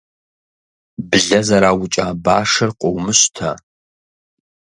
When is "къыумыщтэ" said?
2.79-3.51